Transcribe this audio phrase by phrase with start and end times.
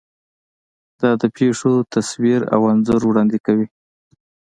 [0.99, 3.67] دا د پېښو تصویر او انځور وړاندې کوي.